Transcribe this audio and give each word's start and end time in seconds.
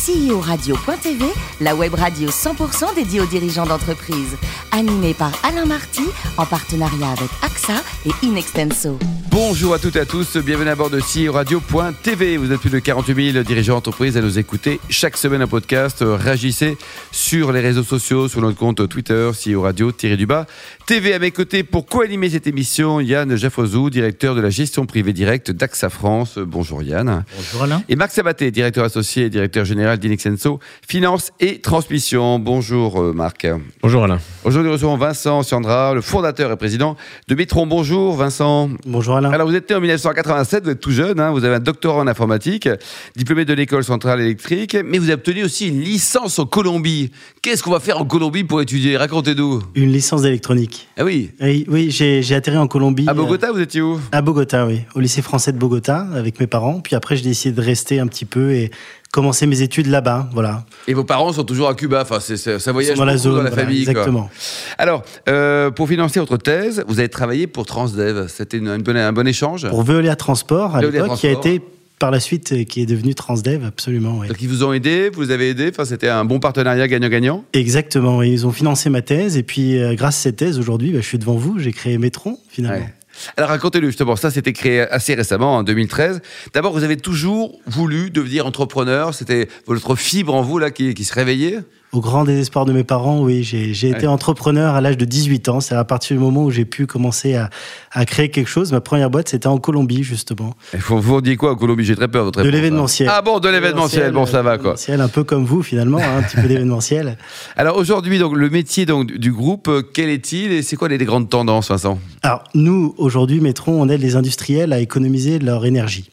CEO-radio.tv, 0.00 1.26
la 1.60 1.74
web 1.74 1.92
radio 1.92 2.30
100% 2.30 2.94
dédiée 2.94 3.20
aux 3.20 3.26
dirigeants 3.26 3.66
d'entreprise. 3.66 4.34
Animée 4.72 5.12
par 5.12 5.32
Alain 5.44 5.66
Marty, 5.66 6.04
en 6.38 6.46
partenariat 6.46 7.10
avec 7.10 7.28
AXA 7.42 7.82
et 8.06 8.26
Inextenso. 8.26 8.98
Bonjour 9.30 9.74
à 9.74 9.78
toutes 9.78 9.96
et 9.96 10.00
à 10.00 10.06
tous, 10.06 10.38
bienvenue 10.38 10.70
à 10.70 10.74
bord 10.74 10.90
de 10.90 11.00
CEO 11.00 11.32
Radio.tv. 11.32 12.36
Vous 12.38 12.50
êtes 12.50 12.60
plus 12.60 12.70
de 12.70 12.78
48 12.78 13.32
000 13.32 13.44
dirigeants 13.44 13.74
d'entreprise 13.74 14.16
à 14.16 14.22
nous 14.22 14.38
écouter 14.38 14.80
chaque 14.88 15.16
semaine 15.16 15.42
un 15.42 15.46
podcast. 15.46 15.98
Réagissez 16.00 16.78
sur 17.12 17.52
les 17.52 17.60
réseaux 17.60 17.84
sociaux, 17.84 18.26
sur 18.28 18.40
notre 18.40 18.58
compte 18.58 18.88
Twitter, 18.88 19.30
CEO 19.32 19.62
Radio-du-bas. 19.62 20.46
TV 20.86 21.12
à 21.12 21.18
mes 21.18 21.30
côtés 21.30 21.62
pour 21.62 21.86
co-animer 21.86 22.30
cette 22.30 22.46
émission, 22.46 23.00
Yann 23.00 23.36
Jaffozou, 23.36 23.90
directeur 23.90 24.34
de 24.34 24.40
la 24.40 24.50
gestion 24.50 24.86
privée 24.86 25.12
directe 25.12 25.50
d'AXA 25.50 25.90
France. 25.90 26.38
Bonjour 26.38 26.82
Yann. 26.82 27.24
Bonjour 27.36 27.62
Alain. 27.64 27.82
Et 27.88 27.96
Marc 27.96 28.12
Sabaté, 28.12 28.50
directeur 28.50 28.84
associé 28.84 29.26
et 29.26 29.30
directeur 29.30 29.64
général 29.64 29.89
d'Inexenso, 29.98 30.60
finance 30.88 31.32
et 31.40 31.60
transmission. 31.60 32.38
Bonjour 32.38 33.00
euh, 33.00 33.12
Marc. 33.12 33.46
Bonjour 33.82 34.04
Alain. 34.04 34.18
Aujourd'hui, 34.44 34.68
nous 34.68 34.72
recevons 34.74 34.96
Vincent 34.96 35.42
Siandra, 35.42 35.94
le 35.94 36.00
fondateur 36.00 36.52
et 36.52 36.56
président 36.56 36.96
de 37.28 37.34
Métron. 37.34 37.66
Bonjour 37.66 38.14
Vincent. 38.16 38.70
Bonjour 38.86 39.16
Alain. 39.16 39.30
Alors 39.32 39.48
vous 39.48 39.54
êtes 39.54 39.68
né 39.70 39.76
en 39.76 39.80
1987, 39.80 40.64
vous 40.64 40.70
êtes 40.70 40.80
tout 40.80 40.90
jeune, 40.92 41.18
hein, 41.20 41.30
vous 41.32 41.44
avez 41.44 41.56
un 41.56 41.60
doctorat 41.60 42.00
en 42.02 42.06
informatique, 42.06 42.68
diplômé 43.16 43.44
de 43.44 43.52
l'école 43.54 43.84
centrale 43.84 44.20
électrique, 44.20 44.76
mais 44.84 44.98
vous 44.98 45.04
avez 45.04 45.14
obtenu 45.14 45.44
aussi 45.44 45.68
une 45.68 45.80
licence 45.80 46.38
en 46.38 46.46
Colombie. 46.46 47.10
Qu'est-ce 47.42 47.62
qu'on 47.62 47.70
va 47.72 47.80
faire 47.80 48.00
en 48.00 48.04
Colombie 48.04 48.44
pour 48.44 48.60
étudier? 48.60 48.96
Racontez-nous. 48.96 49.62
Une 49.74 49.92
licence 49.92 50.22
d'électronique. 50.22 50.88
Ah 50.98 51.04
oui? 51.04 51.30
Oui, 51.40 51.64
oui 51.68 51.90
j'ai 51.90 52.22
j'ai 52.22 52.34
atterri 52.34 52.56
en 52.58 52.66
Colombie. 52.66 53.06
À 53.08 53.14
Bogota, 53.14 53.52
vous 53.52 53.60
étiez 53.60 53.80
où? 53.80 53.94
euh, 53.94 53.98
À 54.12 54.22
Bogota, 54.22 54.66
oui. 54.66 54.80
Au 54.94 55.00
lycée 55.00 55.22
français 55.22 55.52
de 55.52 55.58
Bogota, 55.58 56.06
avec 56.14 56.40
mes 56.40 56.46
parents. 56.46 56.80
Puis 56.80 56.94
après, 56.96 57.16
j'ai 57.16 57.22
décidé 57.22 57.54
de 57.54 57.60
rester 57.60 57.98
un 58.00 58.06
petit 58.06 58.24
peu 58.24 58.52
et 58.52 58.70
commencer 59.12 59.46
mes 59.46 59.62
études 59.62 59.86
là-bas. 59.88 60.28
Voilà. 60.32 60.64
Et 60.86 60.94
vos 60.94 61.04
parents 61.04 61.32
sont 61.32 61.44
toujours 61.44 61.68
à 61.68 61.74
Cuba, 61.74 62.02
enfin, 62.02 62.20
ça 62.20 62.72
voyage 62.72 62.96
Dans 62.96 63.04
la 63.04 63.16
zone, 63.16 63.36
dans 63.36 63.42
la 63.42 63.50
voilà, 63.50 63.64
famille. 63.64 63.84
quoi. 63.84 63.92
exactement. 63.92 64.30
Alors, 64.78 65.02
euh, 65.28 65.70
pour 65.70 65.88
financer 65.88 66.20
votre 66.20 66.36
thèse, 66.36 66.84
vous 66.86 66.98
avez 67.00 67.08
travaillé 67.08 67.46
pour 67.46 67.66
Transdev. 67.66 68.26
C'était 68.28 68.58
une- 68.58 68.68
une 68.68 68.82
bonne- 68.82 68.96
un 68.96 69.12
bon 69.12 69.26
échange 69.26 69.68
Pour 69.68 69.82
Veolia 69.82 70.16
Transport, 70.16 70.76
à 70.76 70.82
l'époque, 70.82 71.16
qui 71.16 71.26
a 71.26 71.32
été 71.32 71.60
par 71.98 72.10
la 72.10 72.18
suite, 72.20 72.64
qui 72.66 72.80
est 72.80 72.86
devenu 72.86 73.14
Transdev, 73.14 73.62
absolument. 73.62 74.18
oui. 74.20 74.28
Donc 74.28 74.40
ils 74.40 74.48
vous 74.48 74.64
ont 74.64 74.72
aidé, 74.72 75.10
vous 75.12 75.30
avez 75.30 75.50
aidés, 75.50 75.68
enfin, 75.70 75.84
c'était 75.84 76.08
un 76.08 76.24
bon 76.24 76.40
partenariat 76.40 76.88
gagnant-gagnant 76.88 77.44
Exactement. 77.52 78.22
Ils 78.22 78.46
ont 78.46 78.52
financé 78.52 78.88
ma 78.88 79.02
thèse. 79.02 79.36
Et 79.36 79.42
puis, 79.42 79.78
euh, 79.78 79.94
grâce 79.94 80.16
à 80.18 80.22
cette 80.22 80.36
thèse, 80.36 80.58
aujourd'hui, 80.58 80.92
bah, 80.92 81.00
je 81.02 81.06
suis 81.06 81.18
devant 81.18 81.34
vous. 81.34 81.58
J'ai 81.58 81.72
créé 81.72 81.98
Métron, 81.98 82.38
finalement. 82.48 82.78
Ouais. 82.86 82.94
Alors 83.36 83.50
racontez-le 83.50 83.86
justement, 83.88 84.16
ça 84.16 84.30
c'était 84.30 84.52
créé 84.52 84.80
assez 84.80 85.14
récemment, 85.14 85.56
en 85.56 85.62
2013. 85.62 86.20
D'abord, 86.52 86.72
vous 86.72 86.84
avez 86.84 86.96
toujours 86.96 87.60
voulu 87.66 88.10
devenir 88.10 88.46
entrepreneur, 88.46 89.14
c'était 89.14 89.48
votre 89.66 89.96
fibre 89.96 90.34
en 90.34 90.42
vous 90.42 90.58
là 90.58 90.70
qui, 90.70 90.94
qui 90.94 91.04
se 91.04 91.14
réveillait? 91.14 91.60
Au 91.92 92.00
grand 92.00 92.22
désespoir 92.24 92.66
de 92.66 92.72
mes 92.72 92.84
parents, 92.84 93.20
oui, 93.20 93.42
j'ai 93.42 93.88
été 93.88 94.06
entrepreneur 94.06 94.74
à 94.76 94.80
l'âge 94.80 94.96
de 94.96 95.04
18 95.04 95.48
ans. 95.48 95.60
C'est 95.60 95.74
à 95.74 95.84
partir 95.84 96.16
du 96.16 96.22
moment 96.22 96.44
où 96.44 96.50
j'ai 96.52 96.64
pu 96.64 96.86
commencer 96.86 97.34
à, 97.34 97.50
à 97.90 98.04
créer 98.04 98.30
quelque 98.30 98.46
chose. 98.46 98.70
Ma 98.70 98.80
première 98.80 99.10
boîte, 99.10 99.28
c'était 99.28 99.48
en 99.48 99.58
Colombie, 99.58 100.04
justement. 100.04 100.54
Il 100.72 100.80
faut 100.80 100.98
vous 100.98 101.20
dire 101.20 101.36
quoi 101.36 101.50
en 101.50 101.56
Colombie? 101.56 101.82
J'ai 101.84 101.96
très 101.96 102.06
peur 102.06 102.22
de 102.22 102.26
votre 102.26 102.38
De 102.38 102.44
réponse, 102.44 102.54
hein. 102.54 102.62
l'événementiel. 102.62 103.08
Ah 103.10 103.22
bon, 103.22 103.40
de 103.40 103.48
l'événementiel, 103.48 104.12
bon 104.12 104.24
ça 104.24 104.42
va 104.42 104.56
quoi. 104.58 104.76
Un 104.88 105.08
peu 105.08 105.24
comme 105.24 105.44
vous, 105.44 105.62
finalement, 105.64 105.98
hein, 105.98 106.18
un 106.18 106.22
petit 106.22 106.36
peu 106.36 106.46
d'événementiel. 106.46 107.18
Alors 107.56 107.76
aujourd'hui, 107.76 108.20
donc 108.20 108.36
le 108.36 108.48
métier 108.50 108.86
donc, 108.86 109.10
du- 109.10 109.32
groupe, 109.32 109.66
euh, 109.68 109.82
quel 109.82 110.10
est-il 110.10 110.52
et 110.52 110.62
c'est 110.62 110.76
quoi 110.76 110.88
les, 110.88 110.98
grandes 110.98 111.28
tendances, 111.28 111.70
Vincent? 111.70 111.98
Alors, 112.22 112.44
nous, 112.54 112.94
aujourd'hui, 112.98 113.40
Métron, 113.40 113.80
on 113.82 113.88
aide 113.88 114.00
les 114.00 114.14
industriels 114.14 114.72
à 114.72 114.78
économiser 114.78 115.38
leur 115.38 115.64
énergie. 115.66 116.10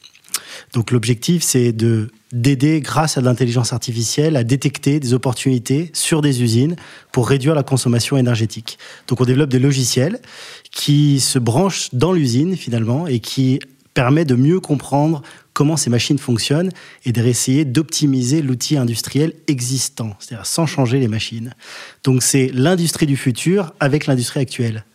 Donc, 0.73 0.91
l'objectif, 0.91 1.43
c'est 1.43 1.71
de 1.71 2.09
d'aider, 2.31 2.81
grâce 2.81 3.17
à 3.17 3.21
l'intelligence 3.21 3.73
artificielle, 3.73 4.35
à 4.35 4.43
détecter 4.43 4.99
des 4.99 5.13
opportunités 5.13 5.89
sur 5.93 6.21
des 6.21 6.43
usines 6.43 6.75
pour 7.11 7.27
réduire 7.27 7.55
la 7.55 7.63
consommation 7.63 8.17
énergétique. 8.17 8.77
Donc, 9.07 9.21
on 9.21 9.25
développe 9.25 9.49
des 9.49 9.59
logiciels 9.59 10.19
qui 10.71 11.19
se 11.19 11.39
branchent 11.39 11.89
dans 11.93 12.11
l'usine, 12.11 12.55
finalement, 12.55 13.07
et 13.07 13.19
qui 13.19 13.59
permet 13.93 14.25
de 14.25 14.35
mieux 14.35 14.59
comprendre 14.59 15.23
comment 15.53 15.75
ces 15.75 15.89
machines 15.89 16.19
fonctionnent 16.19 16.71
et 17.03 17.11
d'essayer 17.11 17.65
d'optimiser 17.65 18.43
l'outil 18.43 18.77
industriel 18.77 19.33
existant, 19.47 20.15
c'est-à-dire 20.19 20.45
sans 20.45 20.67
changer 20.67 20.99
les 20.99 21.07
machines. 21.07 21.55
Donc, 22.03 22.21
c'est 22.21 22.51
l'industrie 22.53 23.07
du 23.07 23.17
futur 23.17 23.73
avec 23.79 24.05
l'industrie 24.05 24.41
actuelle. 24.41 24.85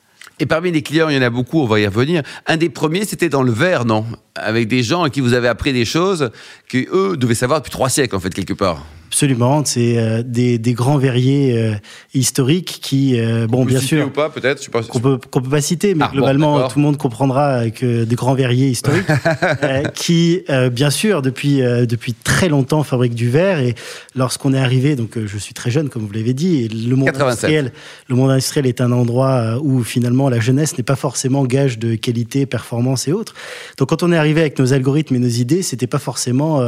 Et 0.43 0.47
parmi 0.47 0.73
les 0.73 0.83
clients, 0.83 1.09
il 1.09 1.15
y 1.15 1.19
en 1.19 1.23
a 1.23 1.31
beaucoup, 1.31 1.61
on 1.61 1.67
va 1.67 1.79
y 1.79 1.87
revenir. 1.87 2.25
Un 2.49 2.57
des 2.57 2.69
premiers, 2.69 3.05
c'était 3.05 3.29
dans 3.29 3.45
le 3.45 3.53
verre, 3.53 3.85
non? 3.85 4.05
Avec 4.35 4.67
des 4.67 4.83
gens 4.83 5.05
à 5.05 5.09
qui 5.09 5.21
vous 5.21 5.35
avez 5.35 5.47
appris 5.47 5.73
des 5.73 5.85
choses 5.85 6.33
que 6.69 6.79
eux 6.93 7.17
devaient 7.17 7.37
savoir 7.37 7.61
depuis 7.61 7.71
trois 7.71 7.89
siècles, 7.89 8.17
en 8.17 8.19
fait, 8.19 8.35
quelque 8.35 8.53
part. 8.53 8.85
Absolument, 9.13 9.63
c'est 9.67 9.99
euh, 9.99 10.23
des, 10.25 10.57
des 10.59 10.73
grands 10.73 10.97
verriers 10.97 11.55
euh, 11.55 11.75
historiques 12.15 12.79
qui, 12.81 13.21
euh, 13.21 13.47
bon, 13.47 13.67
bien 13.67 13.79
sûr, 13.79 14.07
ou 14.07 14.11
pas, 14.11 14.31
peut-être 14.31 14.71
pas. 14.71 14.83
qu'on 14.85 15.01
peut, 15.01 15.19
qu'on 15.31 15.43
peut 15.43 15.51
pas 15.51 15.61
citer, 15.61 15.95
mais 15.95 16.07
Ah, 16.09 16.11
globalement, 16.15 16.67
tout 16.67 16.79
le 16.79 16.85
monde 16.85 16.97
comprendra 16.97 17.69
que 17.69 18.05
des 18.05 18.15
grands 18.15 18.33
verriers 18.33 18.69
historiques 18.69 19.05
qui, 19.95 20.43
bien 20.73 20.89
sûr, 20.89 21.21
depuis, 21.21 21.59
depuis 21.59 22.15
très 22.15 22.49
longtemps 22.49 22.83
fabriquent 22.85 23.15
du 23.15 23.29
verre. 23.29 23.61
Et 23.61 23.75
lorsqu'on 24.15 24.55
est 24.55 24.59
arrivé, 24.59 24.97
donc 24.97 25.19
je 25.23 25.39
suis 25.39 25.53
très 25.53 25.71
jeune, 25.71 25.91
comme 25.91 26.07
vous 26.07 26.13
l'avez 26.13 26.33
dit, 26.33 26.63
et 26.65 26.69
le 26.69 26.97
monde 26.97 27.09
87. 27.09 27.23
industriel, 27.23 27.73
le 28.09 28.17
monde 28.17 28.31
industriel 28.31 28.65
est 28.65 28.81
un 28.81 28.93
endroit 28.93 29.59
où 29.61 29.85
finalement 29.85 30.31
la 30.31 30.41
jeunesse 30.41 30.79
n'est 30.79 30.85
pas 30.85 30.97
forcément 30.97 31.45
gage 31.45 31.79
de 31.79 31.97
qualité, 31.97 32.47
performance 32.47 33.09
et 33.09 33.13
autres. 33.13 33.35
Donc 33.77 33.91
quand 33.91 34.03
on 34.03 34.11
est 34.11 34.17
arrivé 34.17 34.41
avec 34.41 34.59
nos 34.59 34.73
algorithmes 34.73 35.17
et 35.17 35.21
nos 35.21 35.29
idées, 35.29 35.61
c'était 35.61 35.87
pas 35.87 35.99
forcément 35.99 36.63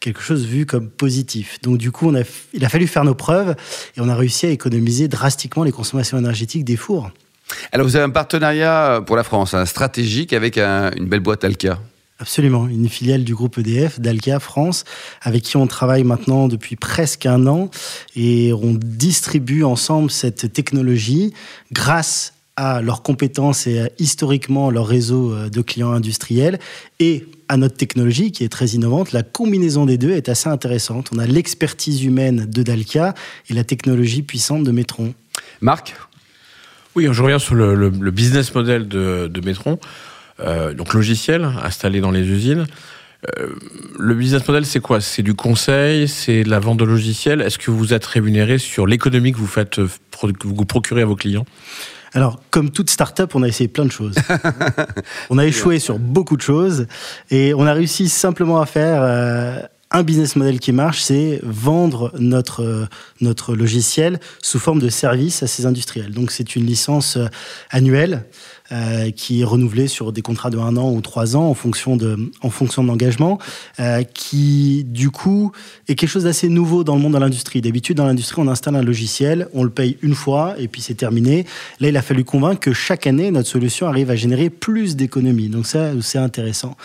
quelque 0.00 0.20
chose 0.20 0.44
vu 0.44 0.66
comme 0.66 0.90
positif. 0.90 1.58
Donc 1.62 1.78
du 1.78 1.85
coup, 1.90 2.08
on 2.08 2.14
a, 2.14 2.20
f- 2.22 2.44
il 2.54 2.64
a 2.64 2.68
fallu 2.68 2.86
faire 2.86 3.04
nos 3.04 3.14
preuves 3.14 3.54
et 3.96 4.00
on 4.00 4.08
a 4.08 4.14
réussi 4.14 4.46
à 4.46 4.50
économiser 4.50 5.08
drastiquement 5.08 5.64
les 5.64 5.72
consommations 5.72 6.18
énergétiques 6.18 6.64
des 6.64 6.76
fours. 6.76 7.10
Alors, 7.72 7.86
vous 7.86 7.96
avez 7.96 8.04
un 8.04 8.10
partenariat 8.10 9.00
pour 9.06 9.16
la 9.16 9.22
France, 9.22 9.54
hein, 9.54 9.66
stratégique, 9.66 10.32
avec 10.32 10.58
un- 10.58 10.90
une 10.96 11.06
belle 11.06 11.20
boîte 11.20 11.44
Alka. 11.44 11.78
Absolument, 12.18 12.66
une 12.66 12.88
filiale 12.88 13.24
du 13.24 13.34
groupe 13.34 13.58
EDF, 13.58 14.00
d'Alca 14.00 14.40
France, 14.40 14.84
avec 15.20 15.42
qui 15.42 15.58
on 15.58 15.66
travaille 15.66 16.02
maintenant 16.02 16.48
depuis 16.48 16.74
presque 16.74 17.26
un 17.26 17.46
an 17.46 17.70
et 18.16 18.54
on 18.54 18.72
distribue 18.72 19.64
ensemble 19.64 20.10
cette 20.10 20.50
technologie 20.52 21.34
grâce 21.72 22.32
à 22.56 22.80
leurs 22.80 23.02
compétences 23.02 23.66
et 23.66 23.80
à, 23.80 23.90
historiquement 23.98 24.70
leur 24.70 24.86
réseau 24.86 25.32
euh, 25.32 25.48
de 25.50 25.60
clients 25.60 25.92
industriels 25.92 26.58
et 27.00 27.26
à 27.48 27.56
notre 27.56 27.76
technologie 27.76 28.32
qui 28.32 28.44
est 28.44 28.48
très 28.48 28.68
innovante. 28.68 29.12
La 29.12 29.22
combinaison 29.22 29.86
des 29.86 29.98
deux 29.98 30.10
est 30.12 30.28
assez 30.28 30.48
intéressante. 30.48 31.10
On 31.14 31.18
a 31.18 31.26
l'expertise 31.26 32.02
humaine 32.02 32.46
de 32.46 32.62
Dalca 32.62 33.14
et 33.48 33.54
la 33.54 33.62
technologie 33.62 34.22
puissante 34.22 34.64
de 34.64 34.70
Metron. 34.72 35.14
Marc? 35.60 35.94
Oui, 36.94 37.06
je 37.12 37.22
reviens 37.22 37.38
sur 37.38 37.54
le, 37.54 37.74
le- 37.74 37.90
le 37.90 38.10
business 38.10 38.54
model 38.54 38.88
de, 38.88 39.28
de 39.30 39.40
Métron. 39.46 39.78
Euh, 40.40 40.72
donc 40.74 40.94
logiciel 40.94 41.44
installé 41.62 42.00
dans 42.00 42.10
les 42.10 42.26
usines. 42.26 42.66
Euh, 43.38 43.48
le 43.98 44.14
business 44.14 44.46
model, 44.48 44.64
c'est 44.64 44.80
quoi? 44.80 45.00
C'est 45.00 45.22
du 45.22 45.34
conseil, 45.34 46.08
c'est 46.08 46.42
de 46.42 46.50
la 46.50 46.58
vente 46.58 46.78
de 46.78 46.84
logiciels. 46.84 47.42
Est-ce 47.42 47.58
que 47.58 47.70
vous 47.70 47.92
êtes 47.92 48.04
rémunéré 48.06 48.58
sur 48.58 48.86
l'économie 48.86 49.32
que 49.32 49.38
vous 49.38 49.46
faites, 49.46 49.76
que 49.76 50.46
vous 50.46 50.64
procurez 50.64 51.02
à 51.02 51.06
vos 51.06 51.16
clients? 51.16 51.46
Alors, 52.12 52.40
comme 52.50 52.70
toute 52.70 52.90
start-up, 52.90 53.34
on 53.34 53.42
a 53.42 53.48
essayé 53.48 53.68
plein 53.68 53.84
de 53.84 53.92
choses. 53.92 54.14
on 55.30 55.38
a 55.38 55.46
échoué 55.46 55.78
sur 55.78 55.98
beaucoup 55.98 56.36
de 56.36 56.42
choses 56.42 56.86
et 57.30 57.54
on 57.54 57.66
a 57.66 57.72
réussi 57.72 58.08
simplement 58.08 58.60
à 58.60 58.66
faire 58.66 59.02
euh, 59.02 59.60
un 59.90 60.02
business 60.02 60.36
model 60.36 60.60
qui 60.60 60.72
marche, 60.72 61.00
c'est 61.00 61.40
vendre 61.42 62.12
notre, 62.18 62.62
euh, 62.62 62.86
notre 63.20 63.54
logiciel 63.54 64.20
sous 64.42 64.58
forme 64.58 64.80
de 64.80 64.88
service 64.88 65.42
à 65.42 65.46
ces 65.46 65.66
industriels. 65.66 66.12
Donc, 66.12 66.30
c'est 66.30 66.56
une 66.56 66.66
licence 66.66 67.16
euh, 67.16 67.26
annuelle 67.70 68.24
euh, 68.72 69.10
qui 69.10 69.40
est 69.42 69.44
renouvelée 69.44 69.86
sur 69.88 70.12
des 70.12 70.22
contrats 70.22 70.50
de 70.50 70.58
un 70.58 70.76
an 70.76 70.90
ou 70.90 71.00
trois 71.00 71.36
ans 71.36 71.48
en 71.48 71.54
fonction 71.54 71.96
de, 71.96 72.16
en 72.42 72.50
fonction 72.50 72.82
de 72.82 72.88
l'engagement, 72.88 73.38
euh, 73.78 74.02
qui 74.02 74.84
du 74.84 75.10
coup 75.10 75.52
est 75.86 75.94
quelque 75.94 76.08
chose 76.08 76.24
d'assez 76.24 76.48
nouveau 76.48 76.82
dans 76.82 76.96
le 76.96 77.00
monde 77.02 77.12
de 77.12 77.18
l'industrie. 77.18 77.60
D'habitude, 77.60 77.96
dans 77.96 78.06
l'industrie, 78.06 78.42
on 78.42 78.48
installe 78.48 78.74
un 78.76 78.82
logiciel, 78.82 79.48
on 79.54 79.62
le 79.62 79.70
paye 79.70 79.98
une 80.02 80.14
fois 80.14 80.54
et 80.58 80.66
puis 80.66 80.80
c'est 80.82 80.94
terminé. 80.94 81.44
Là, 81.80 81.88
il 81.88 81.96
a 81.96 82.02
fallu 82.02 82.24
convaincre 82.24 82.60
que 82.60 82.72
chaque 82.72 83.06
année, 83.06 83.30
notre 83.30 83.48
solution 83.48 83.86
arrive 83.86 84.10
à 84.10 84.16
générer 84.16 84.50
plus 84.50 84.96
d'économies. 84.96 85.48
Donc 85.48 85.66
ça, 85.66 85.90
c'est 86.00 86.18
intéressant. 86.18 86.76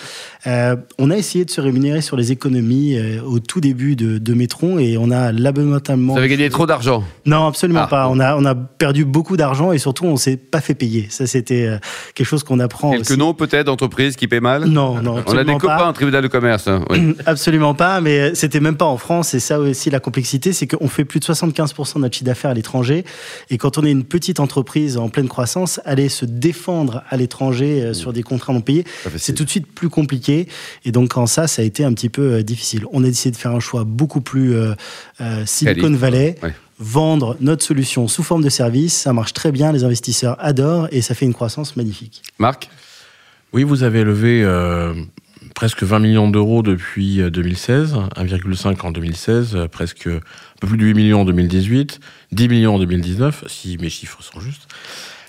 Euh, 0.47 0.75
on 0.99 1.09
a 1.11 1.17
essayé 1.17 1.45
de 1.45 1.49
se 1.51 1.61
rémunérer 1.61 2.01
sur 2.01 2.17
les 2.17 2.31
économies 2.31 2.97
au 3.25 3.39
tout 3.39 3.61
début 3.61 3.95
de, 3.95 4.17
de 4.17 4.33
Métron 4.33 4.77
et 4.79 4.97
on 4.97 5.11
a 5.11 5.31
lamentablement... 5.31 6.13
Vous 6.13 6.19
avez 6.19 6.27
gagné 6.29 6.49
trop 6.49 6.65
d'argent. 6.65 7.03
Non, 7.25 7.47
absolument 7.47 7.81
Ah, 7.83 7.87
pas. 7.87 8.09
On 8.09 8.19
a, 8.19 8.35
on 8.35 8.45
a 8.45 8.55
perdu 8.55 9.05
beaucoup 9.05 9.37
d'argent 9.37 9.71
et 9.71 9.77
surtout, 9.77 10.05
on 10.05 10.17
s'est 10.17 10.37
pas 10.37 10.61
fait 10.61 10.75
payer. 10.75 11.07
Ça, 11.09 11.25
c'était 11.27 11.70
euh, 11.71 11.77
quelque 12.13 12.27
chose 12.27 12.43
qu'on 12.43 12.59
apprend. 12.59 12.91
Quelques 12.91 13.11
noms 13.11 13.33
peut-être 13.33 13.67
d'entreprises 13.67 14.15
qui 14.15 14.27
paient 14.27 14.39
mal 14.39 14.65
Non, 14.65 15.01
non. 15.01 15.23
On 15.25 15.37
a 15.37 15.43
des 15.43 15.57
copains 15.57 15.87
en 15.87 15.93
tribunal 15.93 16.23
de 16.23 16.27
commerce. 16.27 16.67
Hein, 16.67 16.85
absolument 17.25 17.73
pas, 17.73 18.01
mais 18.01 18.35
c'était 18.35 18.59
même 18.59 18.77
pas 18.77 18.85
en 18.85 18.97
France. 18.97 19.33
Et 19.33 19.39
ça 19.39 19.59
aussi, 19.59 19.89
la 19.89 19.99
complexité, 19.99 20.53
c'est 20.53 20.67
qu'on 20.67 20.87
fait 20.87 21.05
plus 21.05 21.19
de 21.19 21.25
75% 21.25 21.95
de 21.95 21.99
notre 21.99 22.15
chiffre 22.15 22.25
d'affaires 22.25 22.51
à 22.51 22.53
l'étranger. 22.53 23.05
Et 23.49 23.57
quand 23.57 23.77
on 23.77 23.83
est 23.83 23.91
une 23.91 24.03
petite 24.03 24.39
entreprise 24.39 24.97
en 24.97 25.09
pleine 25.09 25.27
croissance, 25.27 25.79
aller 25.85 26.09
se 26.09 26.25
défendre 26.25 27.03
à 27.09 27.17
l'étranger 27.17 27.81
euh, 27.81 27.93
sur 27.93 28.13
des 28.13 28.23
contrats 28.23 28.53
non 28.53 28.61
payés, 28.61 28.85
c'est 29.17 29.33
tout 29.33 29.43
de 29.43 29.49
suite 29.49 29.67
plus 29.67 29.89
compliqué. 29.89 30.47
Et 30.85 30.91
donc, 30.91 31.17
en 31.17 31.25
ça, 31.25 31.47
ça 31.47 31.61
a 31.61 31.65
été 31.65 31.83
un 31.83 31.93
petit 31.93 32.09
peu 32.09 32.33
euh, 32.33 32.43
difficile. 32.43 32.85
On 32.91 33.03
a 33.03 33.07
décidé 33.07 33.31
de 33.31 33.37
faire 33.37 33.51
un 33.51 33.59
choix 33.59 33.83
beaucoup 33.83 34.21
plus 34.21 34.55
euh, 34.55 34.73
Silicon 35.45 35.91
Valley 35.91 36.35
vendre 36.81 37.37
notre 37.39 37.63
solution 37.63 38.07
sous 38.07 38.23
forme 38.23 38.43
de 38.43 38.49
service. 38.49 38.93
Ça 38.93 39.13
marche 39.13 39.33
très 39.33 39.51
bien, 39.51 39.71
les 39.71 39.83
investisseurs 39.83 40.35
adorent 40.39 40.87
et 40.91 41.01
ça 41.01 41.13
fait 41.13 41.25
une 41.25 41.33
croissance 41.33 41.77
magnifique. 41.77 42.23
Marc 42.39 42.69
Oui, 43.53 43.63
vous 43.63 43.83
avez 43.83 44.03
levé 44.03 44.43
euh, 44.43 44.93
presque 45.53 45.83
20 45.83 45.99
millions 45.99 46.27
d'euros 46.27 46.63
depuis 46.63 47.21
2016, 47.21 47.93
euh, 48.17 48.23
1,5 48.23 48.81
en 48.81 48.91
2016, 48.91 49.55
euh, 49.55 49.67
presque 49.67 50.07
un 50.07 50.19
peu 50.59 50.67
plus 50.67 50.77
de 50.77 50.85
8 50.85 50.93
millions 50.95 51.21
en 51.21 51.25
2018, 51.25 51.99
10 52.31 52.49
millions 52.49 52.75
en 52.75 52.79
2019, 52.79 53.45
si 53.47 53.77
mes 53.77 53.89
chiffres 53.89 54.23
sont 54.23 54.39
justes. 54.39 54.67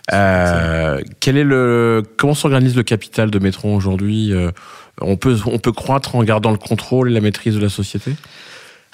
quel 0.09 1.37
est 1.37 1.45
le, 1.45 2.03
comment 2.17 2.35
s'organise 2.35 2.75
le 2.75 2.83
capital 2.83 3.31
de 3.31 3.39
Metron 3.39 3.77
aujourd'hui 3.77 4.33
on 5.01 5.17
peut, 5.17 5.37
on 5.47 5.59
peut 5.59 5.73
croître 5.73 6.17
en 6.17 6.23
gardant 6.23 6.51
le 6.51 6.59
contrôle 6.59 7.11
et 7.11 7.15
la 7.15 7.21
maîtrise 7.21 7.55
de 7.55 7.61
la 7.61 7.69
société? 7.69 8.15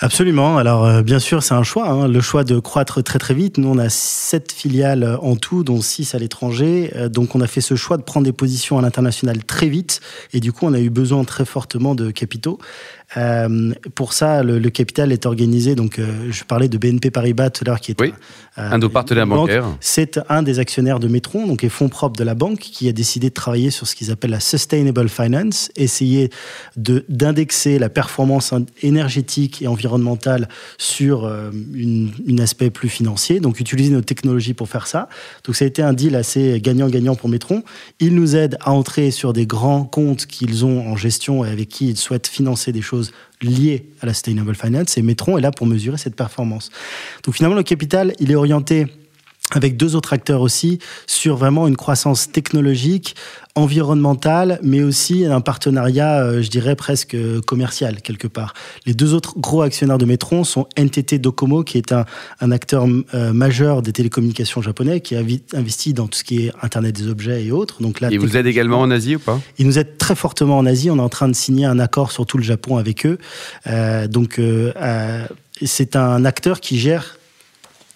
Absolument. 0.01 0.59
Alors, 0.59 0.87
euh, 0.87 1.03
bien 1.03 1.19
sûr, 1.19 1.43
c'est 1.43 1.55
un 1.55 1.65
choix. 1.65 1.89
Hein. 1.89 2.07
le 2.07 2.21
choix 2.21 2.45
de 2.45 2.61
croître 2.61 3.03
très 3.03 3.19
très 3.19 3.35
vite. 3.35 3.59
Nous, 3.59 3.69
on 3.69 3.79
a 3.79 3.89
sept 3.89 4.53
filiales 4.53 5.03
euh, 5.03 5.19
en 5.19 5.35
tout, 5.35 5.65
dont 5.65 5.81
six 5.81 6.15
à 6.15 6.19
l'étranger. 6.21 6.93
Euh, 6.95 7.09
donc, 7.09 7.35
on 7.35 7.41
a 7.41 7.49
fait 7.49 7.61
ce 7.61 7.75
choix 7.75 7.97
de 7.97 8.03
prendre 8.03 8.25
des 8.25 8.33
positions 8.33 8.79
à 8.79 8.83
l'international 8.83 9.43
très 9.45 9.69
vite. 9.69 10.01
Et 10.33 10.39
du 10.39 10.53
coup, 10.53 10.67
on 10.67 10.73
a 10.73 10.79
eu 10.79 10.91
besoin 10.91 11.25
très 11.25 11.45
fortement 11.45 11.97
de 11.97 12.13
capitaux. 12.13 12.61
Euh, 13.17 13.73
pour 13.95 14.13
ça, 14.13 14.43
le, 14.43 14.59
le, 14.59 14.71
capital 14.71 15.13
est 15.13 15.25
organisé. 15.25 15.75
Donc, 15.75 15.99
euh, 15.99 16.31
je 16.31 16.45
parlais 16.45 16.69
de 16.69 16.77
BNP 16.77 17.11
Paribas 17.11 17.49
tout 17.49 17.65
à 17.65 17.71
l'heure, 17.71 17.81
qui 17.81 17.93
est 17.93 18.01
oui, 18.01 18.13
un, 18.57 18.73
un, 18.73 18.79
de 18.79 18.83
nos 18.83 18.91
partenaires 18.91 19.27
bancaires. 19.27 19.65
C'est 19.81 20.21
un 20.29 20.43
des 20.43 20.59
actionnaires 20.59 21.01
de 21.01 21.09
Metron, 21.09 21.47
donc 21.47 21.63
les 21.63 21.71
fonds 21.71 21.89
propres 21.89 22.19
de 22.19 22.25
la 22.25 22.35
banque, 22.35 22.59
qui 22.59 22.87
a 22.87 22.93
décidé 22.93 23.31
de 23.31 23.35
travailler 23.35 23.71
sur 23.71 23.87
ce 23.87 23.95
qu'ils 23.95 24.11
appellent 24.11 24.31
la 24.31 24.41
sustainable 24.41 25.09
finance, 25.09 25.71
essayer 25.77 26.31
de 26.77 27.05
d'indexer 27.09 27.79
la 27.79 27.89
performance 27.89 28.53
énergétique 28.83 29.63
et 29.63 29.69
environnementale 29.69 30.49
sur 30.77 31.25
euh, 31.25 31.51
une, 31.73 32.13
une, 32.27 32.41
aspect 32.41 32.69
plus 32.69 32.91
financier. 32.91 33.41
Donc, 33.41 33.59
utiliser 33.59 33.91
nos 33.91 34.03
technologies 34.03 34.55
pour 34.55 34.69
faire 34.69 34.87
ça. 34.87 35.09
Donc, 35.45 35.57
ça 35.57 35.65
a 35.65 35.69
été 35.69 35.81
un 35.83 35.95
deal 35.95 36.15
assez 36.15 36.61
gagnant-gagnant 36.61 37.15
pour 37.15 37.31
Metron. 37.31 37.63
Ils 38.01 38.15
nous 38.15 38.37
aident 38.37 38.59
à 38.61 38.73
entrer 38.73 39.11
sur 39.11 39.33
des 39.33 39.47
grands 39.47 39.85
comptes 39.85 40.27
qu'ils 40.27 40.67
ont 40.67 40.87
en 40.87 40.97
gestion 40.97 41.45
et 41.45 41.49
avec 41.49 41.69
qui 41.71 41.89
ils 41.89 41.97
souhaitent 41.97 42.27
financer 42.27 42.71
des 42.71 42.83
choses 42.83 42.98
liées 43.43 43.87
à 44.01 44.07
la 44.07 44.15
sustainable 44.15 44.55
finance 44.55 44.97
et 44.99 45.03
Metron 45.03 45.39
est 45.39 45.41
là 45.41 45.51
pour 45.51 45.67
mesurer 45.67 45.99
cette 45.99 46.17
performance. 46.17 46.71
Donc 47.25 47.35
finalement, 47.35 47.57
le 47.57 47.63
capital, 47.63 48.15
il 48.19 48.31
est 48.31 48.35
orienté 48.35 48.87
avec 49.55 49.77
deux 49.77 49.97
autres 49.97 50.13
acteurs 50.13 50.43
aussi, 50.43 50.79
sur 51.07 51.37
vraiment 51.37 51.67
une 51.67 51.77
croissance 51.77 52.31
technologique, 52.31 53.17
environnementale, 53.55 54.61
mais 54.63 54.83
aussi 54.83 55.25
un 55.25 55.41
partenariat, 55.41 56.23
euh, 56.23 56.43
je 56.43 56.49
dirais, 56.51 56.77
presque 56.77 57.17
commercial, 57.47 58.01
quelque 58.03 58.29
part. 58.29 58.55
Les 58.87 58.95
deux 58.95 59.15
autres 59.15 59.39
gros 59.39 59.63
actionnaires 59.63 59.99
de 59.99 60.05
Metron 60.05 60.45
sont 60.45 60.67
NTT 60.77 61.19
Docomo, 61.19 61.65
qui 61.65 61.79
est 61.79 61.93
un, 61.93 62.05
un 62.41 62.53
acteur 62.53 62.87
euh, 63.15 63.33
majeur 63.33 63.83
des 63.83 63.93
télécommunications 63.93 64.63
japonais, 64.63 65.01
qui 65.01 65.17
a 65.17 65.23
investi 65.55 65.93
dans 65.93 66.07
tout 66.07 66.19
ce 66.19 66.25
qui 66.25 66.47
est 66.47 66.53
Internet 66.63 66.95
des 66.95 67.09
objets 67.09 67.45
et 67.45 67.51
autres. 67.51 67.83
Donc 67.83 68.01
là, 68.01 68.09
il 68.11 68.21
vous 68.21 68.37
aide 68.37 68.47
également 68.47 68.81
en 68.81 68.91
Asie 68.91 69.17
ou 69.17 69.19
pas? 69.19 69.41
Il 69.59 69.67
nous 69.67 69.79
aide 69.79 69.99
très 69.99 70.15
fortement 70.15 70.59
en 70.59 70.67
Asie. 70.67 70.91
On 70.91 70.99
est 70.99 71.01
en 71.01 71.09
train 71.09 71.29
de 71.29 71.35
signer 71.35 71.67
un 71.67 71.79
accord 71.79 72.13
sur 72.13 72.27
tout 72.27 72.39
le 72.39 72.45
Japon 72.45 72.77
avec 72.77 73.07
eux. 73.07 73.19
Euh, 73.67 74.07
donc, 74.07 74.39
euh, 74.39 74.73
c'est 75.63 75.97
un 75.97 76.25
acteur 76.25 76.61
qui 76.61 76.79
gère 76.79 77.18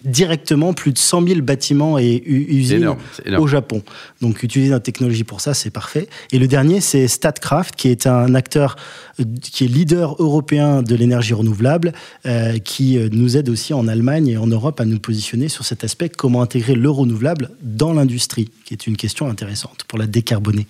directement 0.03 0.73
plus 0.73 0.91
de 0.91 0.97
100 0.97 1.27
000 1.27 1.41
bâtiments 1.41 1.97
et 1.97 2.21
usines 2.25 2.77
énorme, 2.77 2.99
énorme. 3.25 3.43
au 3.43 3.47
Japon. 3.47 3.81
Donc 4.21 4.43
utiliser 4.43 4.71
la 4.71 4.79
technologie 4.79 5.23
pour 5.23 5.41
ça, 5.41 5.53
c'est 5.53 5.69
parfait. 5.69 6.07
Et 6.31 6.39
le 6.39 6.47
dernier, 6.47 6.81
c'est 6.81 7.07
Statkraft, 7.07 7.75
qui 7.75 7.87
est 7.87 8.07
un 8.07 8.35
acteur 8.35 8.75
euh, 9.19 9.23
qui 9.41 9.65
est 9.65 9.67
leader 9.67 10.15
européen 10.19 10.81
de 10.81 10.95
l'énergie 10.95 11.33
renouvelable, 11.33 11.93
euh, 12.25 12.57
qui 12.59 12.97
euh, 12.97 13.09
nous 13.11 13.37
aide 13.37 13.49
aussi 13.49 13.73
en 13.73 13.87
Allemagne 13.87 14.27
et 14.27 14.37
en 14.37 14.47
Europe 14.47 14.79
à 14.79 14.85
nous 14.85 14.99
positionner 14.99 15.49
sur 15.49 15.65
cet 15.65 15.83
aspect, 15.83 16.09
comment 16.09 16.41
intégrer 16.41 16.75
le 16.75 16.89
renouvelable 16.89 17.49
dans 17.61 17.93
l'industrie, 17.93 18.49
qui 18.65 18.73
est 18.73 18.87
une 18.87 18.97
question 18.97 19.29
intéressante 19.29 19.85
pour 19.87 19.97
la 19.97 20.07
décarboner. 20.07 20.67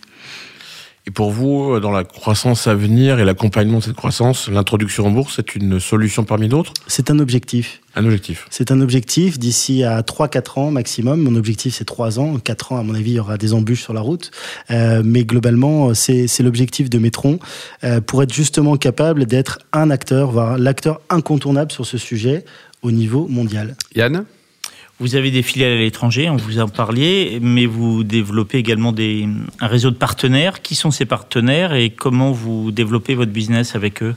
Et 1.05 1.11
pour 1.11 1.31
vous, 1.31 1.81
dans 1.81 1.91
la 1.91 2.05
croissance 2.05 2.65
à 2.67 2.75
venir 2.75 3.19
et 3.19 3.25
l'accompagnement 3.25 3.79
de 3.79 3.83
cette 3.83 3.95
croissance, 3.95 4.47
l'introduction 4.47 5.05
en 5.05 5.11
bourse 5.11 5.37
est 5.37 5.53
une 5.53 5.81
solution 5.81 6.23
parmi 6.23 6.47
d'autres? 6.47 6.71
C'est 6.87 7.11
un 7.11 7.19
objectif. 7.19 7.81
Un 7.95 8.05
objectif. 8.05 8.47
C'est 8.49 8.71
un 8.71 8.79
objectif 8.79 9.37
d'ici 9.37 9.83
à 9.83 10.01
3-4 10.01 10.59
ans 10.59 10.71
maximum. 10.71 11.21
Mon 11.21 11.35
objectif, 11.35 11.75
c'est 11.75 11.83
3 11.83 12.19
ans. 12.19 12.39
4 12.39 12.71
ans, 12.71 12.77
à 12.77 12.83
mon 12.83 12.95
avis, 12.95 13.11
il 13.11 13.15
y 13.15 13.19
aura 13.19 13.37
des 13.37 13.53
embûches 13.53 13.83
sur 13.83 13.93
la 13.93 13.99
route. 13.99 14.31
Euh, 14.71 15.01
mais 15.03 15.25
globalement, 15.25 15.93
c'est 15.93 16.27
l'objectif 16.39 16.89
de 16.89 16.97
Metron 16.99 17.37
euh, 17.83 17.99
pour 17.99 18.23
être 18.23 18.33
justement 18.33 18.77
capable 18.77 19.25
d'être 19.25 19.59
un 19.73 19.89
acteur, 19.89 20.31
voire 20.31 20.57
l'acteur 20.57 21.01
incontournable 21.09 21.73
sur 21.73 21.85
ce 21.85 21.97
sujet 21.97 22.45
au 22.81 22.91
niveau 22.91 23.27
mondial. 23.27 23.75
Yann? 23.93 24.25
Vous 24.99 25.15
avez 25.15 25.31
des 25.31 25.41
filiales 25.41 25.73
à 25.73 25.77
l'étranger, 25.77 26.29
on 26.29 26.37
vous 26.37 26.59
en 26.59 26.67
parliez, 26.67 27.39
mais 27.41 27.65
vous 27.65 28.03
développez 28.03 28.57
également 28.57 28.91
des, 28.91 29.27
un 29.59 29.67
réseau 29.67 29.91
de 29.91 29.95
partenaires. 29.95 30.61
Qui 30.61 30.75
sont 30.75 30.91
ces 30.91 31.05
partenaires 31.05 31.73
et 31.73 31.89
comment 31.89 32.31
vous 32.31 32.71
développez 32.71 33.15
votre 33.15 33.31
business 33.31 33.75
avec 33.75 34.03
eux? 34.03 34.15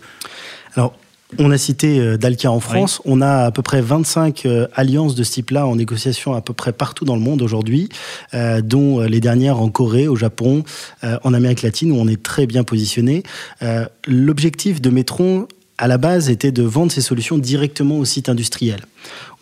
Alors, 0.74 0.94
on 1.38 1.50
a 1.50 1.58
cité 1.58 1.98
euh, 1.98 2.16
Dalkia 2.16 2.52
en 2.52 2.60
France. 2.60 3.00
Oui. 3.04 3.12
On 3.12 3.20
a 3.20 3.46
à 3.46 3.50
peu 3.50 3.62
près 3.62 3.80
25 3.80 4.46
euh, 4.46 4.68
alliances 4.74 5.14
de 5.14 5.24
ce 5.24 5.32
type-là 5.32 5.66
en 5.66 5.76
négociation 5.76 6.34
à 6.34 6.40
peu 6.40 6.52
près 6.52 6.72
partout 6.72 7.04
dans 7.04 7.16
le 7.16 7.22
monde 7.22 7.42
aujourd'hui, 7.42 7.88
euh, 8.34 8.60
dont 8.60 9.00
les 9.00 9.20
dernières 9.20 9.60
en 9.60 9.68
Corée, 9.68 10.08
au 10.08 10.16
Japon, 10.16 10.62
euh, 11.04 11.18
en 11.24 11.34
Amérique 11.34 11.62
latine, 11.62 11.90
où 11.90 11.96
on 11.96 12.06
est 12.06 12.22
très 12.22 12.46
bien 12.46 12.64
positionné. 12.64 13.22
Euh, 13.62 13.86
L'objectif 14.06 14.80
de 14.80 14.90
Metron, 14.90 15.48
à 15.78 15.88
la 15.88 15.98
base, 15.98 16.30
était 16.30 16.52
de 16.52 16.62
vendre 16.62 16.90
ces 16.90 17.00
solutions 17.00 17.38
directement 17.38 17.98
aux 17.98 18.04
sites 18.04 18.28
industriels. 18.28 18.80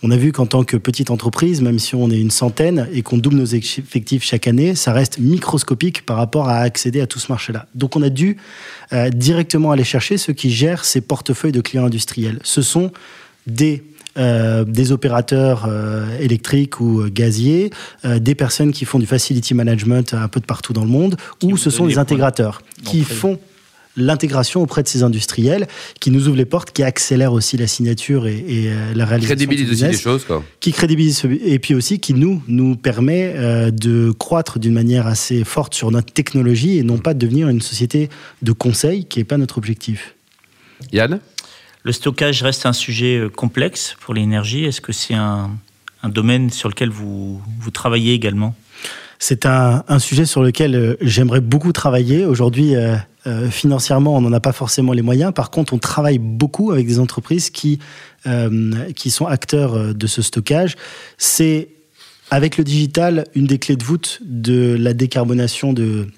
On 0.03 0.11
a 0.11 0.17
vu 0.17 0.33
qu'en 0.33 0.47
tant 0.47 0.65
que 0.65 0.77
petite 0.77 1.11
entreprise, 1.11 1.63
même 1.63 1.79
si 1.79 1.95
on 1.95 2.11
est 2.11 2.21
une 2.21 2.31
centaine 2.31 2.89
et 2.93 3.03
qu'on 3.03 3.17
double 3.17 3.37
nos 3.37 3.45
effectifs 3.45 4.25
chaque 4.25 4.47
année, 4.47 4.75
ça 4.75 4.93
reste 4.93 5.19
microscopique 5.19 6.05
par 6.05 6.17
rapport 6.17 6.49
à 6.49 6.59
accéder 6.59 7.01
à 7.01 7.07
tout 7.07 7.19
ce 7.19 7.31
marché-là. 7.31 7.67
Donc 7.75 7.97
on 7.97 8.03
a 8.03 8.11
dû 8.11 8.37
euh, 8.93 9.11
directement 9.11 9.71
aller 9.71 9.85
chercher 9.85 10.19
ceux 10.19 10.33
qui 10.33 10.51
gèrent 10.51 10.85
ces 10.85 11.01
portefeuilles 11.01 11.53
de 11.53 11.61
clients 11.61 11.87
industriels. 11.87 12.39
Ce 12.43 12.63
sont 12.63 12.91
des 13.47 13.83
euh, 14.17 14.63
des 14.63 14.93
opérateurs 14.93 15.67
euh, 15.67 16.07
électriques 16.21 16.79
ou 16.79 17.01
euh, 17.01 17.09
gaziers, 17.09 17.71
des 18.05 18.37
personnes 18.37 18.71
qui 18.71 18.85
font 18.85 19.01
du 19.01 19.07
facility 19.07 19.55
management 19.55 20.15
un 20.15 20.29
peu 20.29 20.39
de 20.39 20.45
partout 20.45 20.73
dans 20.73 20.85
le 20.85 20.91
monde, 20.91 21.17
qui 21.41 21.47
ou 21.47 21.57
ce 21.57 21.69
sont 21.69 21.87
des 21.87 21.99
intégrateurs 21.99 22.63
qui 22.85 23.03
font 23.03 23.41
l'intégration 23.97 24.63
auprès 24.63 24.83
de 24.83 24.89
ces 24.89 25.03
industriels, 25.03 25.67
qui 26.01 26.11
nous 26.11 26.29
ouvrent 26.29 26.37
les 26.37 26.45
portes, 26.45 26.73
qui 26.73 26.83
accélèrent 26.83 27.33
aussi 27.33 27.57
la 27.57 27.67
signature 27.67 28.27
et, 28.27 28.37
et 28.37 28.71
la 28.95 29.05
réalisation. 29.05 29.37
Crédibilise 29.37 29.71
aussi 29.71 29.85
les 29.85 29.97
choses, 29.97 30.25
quoi. 30.25 30.43
Qui 30.61 30.73
crédibilise, 30.73 31.23
et 31.45 31.59
puis 31.59 31.75
aussi 31.75 32.01
qui 32.01 32.15
nous, 32.15 32.43
nous 32.49 32.77
permet 32.77 33.33
euh, 33.37 33.71
de 33.71 34.11
croître 34.11 34.59
d'une 34.59 34.73
manière 34.73 35.07
assez 35.07 35.45
forte 35.45 35.75
sur 35.75 35.91
notre 35.91 36.13
technologie 36.13 36.79
et 36.79 36.83
non 36.83 36.99
pas 36.99 37.15
de 37.15 37.19
devenir 37.19 37.49
une 37.49 37.61
société 37.61 38.09
de 38.43 38.53
conseil, 38.53 39.05
qui 39.05 39.21
n'est 39.21 39.25
pas 39.25 39.39
notre 39.39 39.59
objectif. 39.59 40.15
Yann? 40.93 41.21
Le 41.83 41.93
stockage 41.93 42.43
reste 42.43 42.65
un 42.67 42.73
sujet 42.73 43.19
euh, 43.19 43.29
complexe 43.29 43.97
pour 44.01 44.15
l'énergie. 44.15 44.65
Est-ce 44.65 44.81
que 44.81 44.93
c'est 44.93 45.15
un, 45.15 45.51
un 46.03 46.09
domaine 46.09 46.51
sur 46.51 46.69
lequel 46.69 46.89
vous, 46.89 47.41
vous 47.61 47.71
travaillez 47.71 48.15
également? 48.15 48.55
C'est 49.19 49.47
un, 49.47 49.85
un, 49.89 49.99
sujet 49.99 50.25
sur 50.25 50.43
lequel 50.43 50.75
euh, 50.75 50.97
j'aimerais 51.01 51.41
beaucoup 51.41 51.73
travailler. 51.73 52.25
Aujourd'hui, 52.25 52.75
euh, 52.75 52.97
euh, 53.27 53.51
financièrement, 53.51 54.17
on 54.17 54.21
n'en 54.21 54.33
a 54.33 54.41
pas 54.41 54.53
forcément 54.53 54.93
les 54.93 55.03
moyens. 55.03 55.33
Par 55.33 55.51
contre, 55.51 55.73
on 55.73 55.79
travaille 55.79 56.19
beaucoup 56.19 56.71
avec 56.71 56.87
des 56.87 56.99
entreprises 56.99 57.51
qui, 57.51 57.79
euh, 58.27 58.91
qui 58.93 59.11
sont 59.11 59.27
acteurs 59.27 59.95
de 59.95 60.07
ce 60.07 60.23
stockage. 60.23 60.77
C'est, 61.19 61.69
avec 62.31 62.57
le 62.59 62.65
digital, 62.65 63.25
une 63.35 63.47
des 63.47 63.59
clés 63.59 63.77
de 63.77 63.85
voûte 63.85 64.21
de 64.25 64.77
la 64.79 64.93
décarbonation 64.95 65.73
de, 65.73 66.09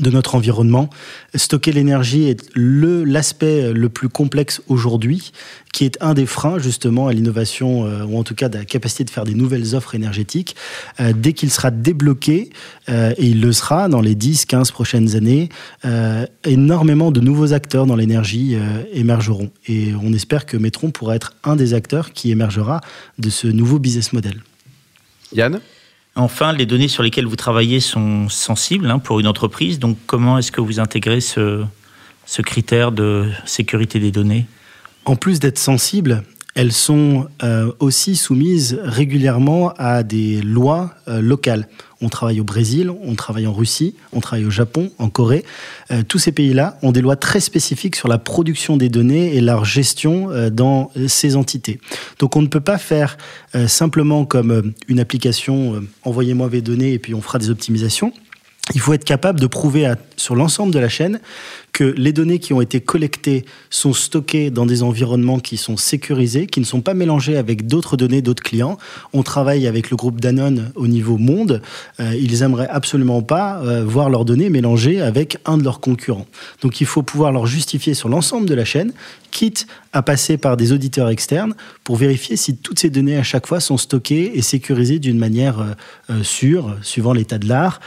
de 0.00 0.10
notre 0.10 0.34
environnement. 0.34 0.88
Stocker 1.34 1.72
l'énergie 1.72 2.24
est 2.24 2.48
le 2.54 3.04
l'aspect 3.04 3.72
le 3.72 3.88
plus 3.88 4.08
complexe 4.08 4.62
aujourd'hui, 4.68 5.32
qui 5.72 5.84
est 5.84 5.98
un 6.00 6.14
des 6.14 6.26
freins 6.26 6.58
justement 6.58 7.08
à 7.08 7.12
l'innovation 7.12 7.84
euh, 7.86 8.04
ou 8.04 8.18
en 8.18 8.24
tout 8.24 8.34
cas 8.34 8.48
de 8.48 8.58
la 8.58 8.64
capacité 8.64 9.04
de 9.04 9.10
faire 9.10 9.24
des 9.24 9.34
nouvelles 9.34 9.74
offres 9.74 9.94
énergétiques. 9.94 10.56
Euh, 11.00 11.12
dès 11.14 11.32
qu'il 11.32 11.50
sera 11.50 11.70
débloqué 11.70 12.50
euh, 12.88 13.12
et 13.16 13.26
il 13.26 13.40
le 13.40 13.52
sera 13.52 13.88
dans 13.88 14.00
les 14.00 14.14
10 14.14 14.46
15 14.46 14.70
prochaines 14.70 15.16
années, 15.16 15.48
euh, 15.84 16.26
énormément 16.44 17.10
de 17.10 17.20
nouveaux 17.20 17.52
acteurs 17.52 17.86
dans 17.86 17.96
l'énergie 17.96 18.54
euh, 18.54 18.82
émergeront 18.92 19.50
et 19.66 19.92
on 20.02 20.12
espère 20.12 20.46
que 20.46 20.56
Metron 20.56 20.90
pourra 20.90 21.16
être 21.16 21.34
un 21.44 21.56
des 21.56 21.74
acteurs 21.74 22.12
qui 22.12 22.30
émergera 22.30 22.80
de 23.18 23.30
ce 23.30 23.46
nouveau 23.46 23.78
business 23.78 24.12
model. 24.12 24.42
Yann? 25.32 25.60
Enfin, 26.14 26.52
les 26.52 26.66
données 26.66 26.88
sur 26.88 27.02
lesquelles 27.02 27.26
vous 27.26 27.36
travaillez 27.36 27.80
sont 27.80 28.28
sensibles 28.28 28.90
hein, 28.90 28.98
pour 28.98 29.20
une 29.20 29.26
entreprise. 29.26 29.78
Donc, 29.78 29.96
comment 30.06 30.38
est-ce 30.38 30.52
que 30.52 30.60
vous 30.60 30.78
intégrez 30.78 31.20
ce, 31.20 31.64
ce 32.26 32.42
critère 32.42 32.92
de 32.92 33.30
sécurité 33.46 33.98
des 33.98 34.10
données? 34.10 34.46
En 35.04 35.16
plus 35.16 35.40
d'être 35.40 35.58
sensibles, 35.58 36.22
elles 36.54 36.72
sont 36.72 37.28
euh, 37.42 37.72
aussi 37.78 38.14
soumises 38.14 38.78
régulièrement 38.82 39.72
à 39.78 40.02
des 40.02 40.42
lois 40.42 40.94
euh, 41.08 41.22
locales. 41.22 41.66
On 42.02 42.08
travaille 42.08 42.40
au 42.40 42.44
Brésil, 42.44 42.90
on 42.90 43.14
travaille 43.14 43.46
en 43.46 43.54
Russie, 43.54 43.94
on 44.12 44.20
travaille 44.20 44.44
au 44.44 44.50
Japon, 44.50 44.90
en 44.98 45.08
Corée. 45.08 45.44
Euh, 45.90 46.02
tous 46.06 46.18
ces 46.18 46.32
pays-là 46.32 46.78
ont 46.82 46.92
des 46.92 47.00
lois 47.00 47.16
très 47.16 47.40
spécifiques 47.40 47.96
sur 47.96 48.08
la 48.08 48.18
production 48.18 48.76
des 48.76 48.90
données 48.90 49.34
et 49.34 49.40
leur 49.40 49.64
gestion 49.64 50.28
dans 50.50 50.90
ces 51.06 51.36
entités. 51.36 51.80
Donc 52.18 52.36
on 52.36 52.42
ne 52.42 52.48
peut 52.48 52.60
pas 52.60 52.78
faire 52.78 53.16
simplement 53.66 54.24
comme 54.24 54.72
une 54.88 55.00
application 55.00 55.82
envoyez-moi 56.04 56.48
vos 56.48 56.60
données 56.60 56.92
et 56.92 56.98
puis 56.98 57.14
on 57.14 57.22
fera 57.22 57.38
des 57.38 57.50
optimisations. 57.50 58.12
Il 58.74 58.80
faut 58.80 58.92
être 58.92 59.04
capable 59.04 59.40
de 59.40 59.46
prouver 59.46 59.92
sur 60.16 60.34
l'ensemble 60.34 60.72
de 60.72 60.78
la 60.78 60.88
chaîne 60.88 61.20
que 61.72 61.84
les 61.84 62.12
données 62.12 62.38
qui 62.38 62.52
ont 62.52 62.60
été 62.60 62.80
collectées 62.80 63.44
sont 63.70 63.94
stockées 63.94 64.50
dans 64.50 64.66
des 64.66 64.82
environnements 64.82 65.38
qui 65.38 65.56
sont 65.56 65.78
sécurisés, 65.78 66.46
qui 66.46 66.60
ne 66.60 66.66
sont 66.66 66.82
pas 66.82 66.92
mélangés 66.92 67.36
avec 67.36 67.66
d'autres 67.66 67.96
données 67.96 68.20
d'autres 68.20 68.42
clients. 68.42 68.76
On 69.14 69.22
travaille 69.22 69.66
avec 69.66 69.90
le 69.90 69.96
groupe 69.96 70.20
Danone 70.20 70.70
au 70.74 70.86
niveau 70.86 71.16
monde. 71.16 71.62
Euh, 71.98 72.14
ils 72.14 72.42
aimeraient 72.42 72.68
absolument 72.68 73.22
pas 73.22 73.62
euh, 73.62 73.84
voir 73.84 74.10
leurs 74.10 74.26
données 74.26 74.50
mélangées 74.50 75.00
avec 75.00 75.38
un 75.46 75.56
de 75.56 75.64
leurs 75.64 75.80
concurrents. 75.80 76.26
Donc 76.60 76.80
il 76.80 76.86
faut 76.86 77.02
pouvoir 77.02 77.32
leur 77.32 77.46
justifier 77.46 77.94
sur 77.94 78.10
l'ensemble 78.10 78.46
de 78.46 78.54
la 78.54 78.66
chaîne, 78.66 78.92
quitte 79.30 79.66
à 79.94 80.02
passer 80.02 80.36
par 80.36 80.58
des 80.58 80.72
auditeurs 80.72 81.08
externes 81.08 81.54
pour 81.84 81.96
vérifier 81.96 82.36
si 82.36 82.56
toutes 82.56 82.78
ces 82.78 82.90
données 82.90 83.16
à 83.16 83.22
chaque 83.22 83.46
fois 83.46 83.60
sont 83.60 83.78
stockées 83.78 84.32
et 84.34 84.42
sécurisées 84.42 84.98
d'une 84.98 85.18
manière 85.18 85.74
euh, 86.10 86.22
sûre, 86.22 86.76
suivant 86.82 87.14
l'état 87.14 87.38
de 87.38 87.48
l'art, 87.48 87.80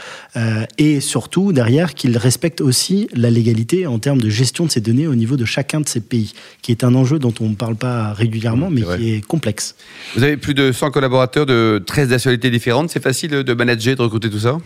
et 0.78 1.00
surtout 1.00 1.52
derrière 1.52 1.94
qu'ils 1.94 2.18
respectent 2.18 2.60
aussi 2.60 3.08
la 3.14 3.30
légalité 3.30 3.75
en 3.84 3.98
termes 3.98 4.20
de 4.20 4.30
gestion 4.30 4.64
de 4.64 4.70
ces 4.70 4.80
données 4.80 5.08
au 5.08 5.14
niveau 5.16 5.36
de 5.36 5.44
chacun 5.44 5.80
de 5.80 5.88
ces 5.88 6.00
pays, 6.00 6.32
qui 6.62 6.70
est 6.70 6.84
un 6.84 6.94
enjeu 6.94 7.18
dont 7.18 7.34
on 7.40 7.48
ne 7.48 7.54
parle 7.54 7.74
pas 7.74 8.12
régulièrement, 8.12 8.70
mais 8.70 8.82
qui 8.82 9.12
est 9.12 9.26
complexe. 9.26 9.74
Vous 10.14 10.22
avez 10.22 10.36
plus 10.36 10.54
de 10.54 10.70
100 10.72 10.92
collaborateurs 10.92 11.44
de 11.46 11.82
13 11.84 12.08
nationalités 12.10 12.50
différentes. 12.50 12.90
C'est 12.90 13.02
facile 13.02 13.30
de 13.30 13.54
manager, 13.54 13.96
de 13.96 14.02
recruter 14.02 14.30
tout 14.30 14.38
ça? 14.38 14.58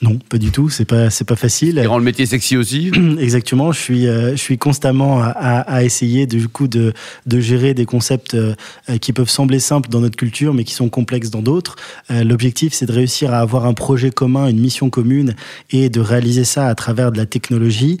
Non, 0.00 0.18
pas 0.28 0.38
du 0.38 0.50
tout. 0.50 0.70
C'est 0.70 0.84
pas, 0.84 1.10
c'est 1.10 1.26
pas 1.26 1.36
facile. 1.36 1.80
Qui 1.80 1.86
rend 1.86 1.98
le 1.98 2.04
métier 2.04 2.24
sexy 2.26 2.56
aussi? 2.56 2.92
Exactement. 3.18 3.72
Je 3.72 3.80
suis, 3.80 4.06
euh, 4.06 4.30
je 4.32 4.36
suis 4.40 4.58
constamment 4.58 5.20
à, 5.20 5.26
à- 5.28 5.82
essayer 5.82 6.26
du 6.26 6.46
coup 6.48 6.68
de, 6.68 6.92
de 7.26 7.40
gérer 7.40 7.74
des 7.74 7.84
concepts 7.84 8.34
euh, 8.34 8.54
euh, 8.88 8.98
qui 8.98 9.12
peuvent 9.12 9.28
sembler 9.28 9.58
simples 9.58 9.88
dans 9.90 10.00
notre 10.00 10.16
culture, 10.16 10.54
mais 10.54 10.62
qui 10.64 10.72
sont 10.74 10.88
complexes 10.88 11.30
dans 11.30 11.42
d'autres. 11.42 11.76
L'objectif, 12.10 12.72
c'est 12.74 12.86
de 12.86 12.92
réussir 12.92 13.32
à 13.32 13.38
avoir 13.40 13.66
un 13.66 13.74
projet 13.74 14.10
commun, 14.10 14.46
une 14.48 14.60
mission 14.60 14.88
commune, 14.90 15.34
et 15.70 15.88
de 15.88 16.00
réaliser 16.00 16.44
ça 16.44 16.68
à 16.68 16.74
travers 16.74 17.10
de 17.12 17.16
la 17.18 17.26
technologie. 17.26 17.98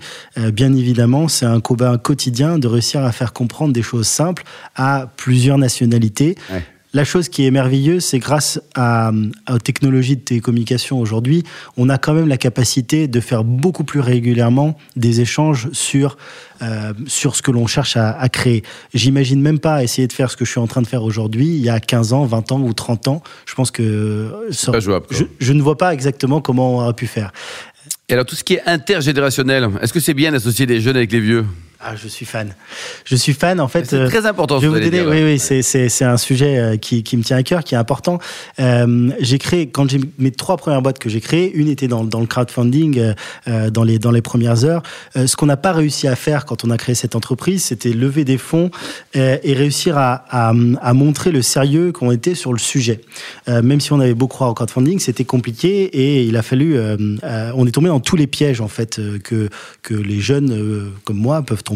Euh, 0.54 0.68
bien 0.68 0.72
évidemment, 0.74 1.28
c'est 1.28 1.46
un 1.46 1.60
combat 1.60 1.98
quotidien 1.98 2.58
de 2.58 2.68
réussir 2.68 3.04
à 3.04 3.12
faire 3.12 3.32
comprendre 3.32 3.72
des 3.72 3.82
choses 3.82 4.06
simples 4.06 4.44
à 4.76 5.08
plusieurs 5.16 5.58
nationalités. 5.58 6.36
Ouais. 6.52 6.62
La 6.92 7.02
chose 7.02 7.28
qui 7.28 7.44
est 7.44 7.50
merveilleuse, 7.50 8.04
c'est 8.04 8.20
grâce 8.20 8.60
à, 8.76 9.10
aux 9.52 9.58
technologies 9.58 10.14
de 10.14 10.20
télécommunication 10.20 11.00
aujourd'hui, 11.00 11.42
on 11.76 11.88
a 11.88 11.98
quand 11.98 12.14
même 12.14 12.28
la 12.28 12.36
capacité 12.36 13.08
de 13.08 13.18
faire 13.18 13.42
beaucoup 13.42 13.82
plus 13.82 13.98
régulièrement 13.98 14.78
des 14.94 15.20
échanges 15.20 15.68
sur, 15.72 16.16
euh, 16.62 16.92
sur 17.08 17.34
ce 17.34 17.42
que 17.42 17.50
l'on 17.50 17.66
cherche 17.66 17.96
à, 17.96 18.12
à 18.12 18.28
créer. 18.28 18.62
J'imagine 18.94 19.40
même 19.42 19.58
pas 19.58 19.82
essayer 19.82 20.06
de 20.06 20.12
faire 20.12 20.30
ce 20.30 20.36
que 20.36 20.44
je 20.44 20.50
suis 20.52 20.60
en 20.60 20.68
train 20.68 20.82
de 20.82 20.86
faire 20.86 21.02
aujourd'hui, 21.02 21.46
il 21.48 21.62
y 21.64 21.68
a 21.68 21.80
15 21.80 22.12
ans, 22.12 22.26
20 22.26 22.52
ans 22.52 22.60
ou 22.60 22.72
30 22.72 23.08
ans. 23.08 23.22
Je 23.44 23.54
pense 23.56 23.72
que 23.72 24.32
ça- 24.52 24.70
pas 24.70 24.78
jouable, 24.78 25.06
je 25.40 25.52
ne 25.52 25.62
vois 25.62 25.76
pas 25.76 25.92
exactement 25.92 26.40
comment 26.40 26.76
on 26.76 26.82
aurait 26.82 26.92
pu 26.94 27.08
faire. 27.08 27.32
Et 28.08 28.12
alors, 28.12 28.26
tout 28.26 28.36
ce 28.36 28.44
qui 28.44 28.54
est 28.54 28.62
intergénérationnel, 28.66 29.68
est-ce 29.80 29.92
que 29.92 30.00
c'est 30.00 30.14
bien 30.14 30.32
d'associer 30.32 30.66
les 30.66 30.80
jeunes 30.80 30.96
avec 30.96 31.10
les 31.10 31.20
vieux? 31.20 31.46
Ah, 31.86 31.94
je 32.02 32.08
suis 32.08 32.24
fan. 32.24 32.54
Je 33.04 33.14
suis 33.14 33.34
fan, 33.34 33.60
en 33.60 33.68
fait. 33.68 33.84
C'est 33.84 33.96
euh, 33.96 34.08
très 34.08 34.24
important. 34.24 34.56
Je 34.56 34.62
vais 34.62 34.68
vous 34.68 34.74
donner, 34.76 34.90
dire, 34.90 35.06
oui, 35.06 35.22
oui, 35.22 35.38
c'est- 35.38 35.60
c'est 35.60 35.90
c'est 35.90 36.06
un 36.06 36.16
sujet 36.16 36.58
euh, 36.58 36.76
qui, 36.78 37.02
qui 37.02 37.16
me 37.18 37.22
tient 37.22 37.36
à 37.36 37.42
cœur, 37.42 37.62
qui 37.62 37.74
est 37.74 37.78
important. 37.78 38.18
Euh, 38.58 39.10
j'ai 39.20 39.38
créé, 39.38 39.68
quand 39.68 39.90
j'ai 39.90 40.00
mes 40.18 40.30
trois 40.30 40.56
premières 40.56 40.80
boîtes 40.80 40.98
que 40.98 41.10
j'ai 41.10 41.20
créées, 41.20 41.52
une 41.54 41.68
était 41.68 41.86
dans, 41.86 42.02
dans 42.02 42.20
le 42.20 42.26
crowdfunding, 42.26 43.12
euh, 43.48 43.70
dans, 43.70 43.84
les, 43.84 43.98
dans 43.98 44.10
les 44.12 44.22
premières 44.22 44.64
heures. 44.64 44.82
Ce 45.14 45.36
qu'on 45.36 45.44
n'a 45.46 45.58
pas 45.58 45.72
réussi 45.74 46.08
à 46.08 46.16
faire 46.16 46.46
quand 46.46 46.64
on 46.64 46.70
a 46.70 46.78
créé 46.78 46.94
cette 46.94 47.16
entreprise, 47.16 47.64
c'était 47.64 47.92
lever 47.92 48.24
des 48.24 48.38
fonds 48.38 48.70
et 49.14 49.52
réussir 49.52 49.98
à, 49.98 50.24
à, 50.30 50.52
à 50.80 50.92
montrer 50.94 51.32
le 51.32 51.42
sérieux 51.42 51.92
qu'on 51.92 52.10
était 52.12 52.34
sur 52.34 52.52
le 52.54 52.58
sujet. 52.58 53.00
Même 53.46 53.80
si 53.80 53.92
on 53.92 54.00
avait 54.00 54.14
beau 54.14 54.26
croire 54.28 54.48
au 54.50 54.54
crowdfunding, 54.54 54.98
c'était 55.00 55.24
compliqué 55.26 55.84
et 55.84 56.22
il 56.24 56.36
a 56.38 56.42
fallu. 56.42 56.78
on 57.54 57.66
est 57.66 57.70
tombé 57.72 57.88
dans 57.88 58.00
tous 58.00 58.16
les 58.16 58.26
pièges 58.26 58.60
en 58.62 58.68
fait 58.68 59.00
que 59.22 59.50
que 59.82 59.94
les 59.94 60.20
jeunes 60.20 60.90
comme 61.04 61.18
moi 61.18 61.42
peuvent 61.42 61.62
tomber. 61.62 61.73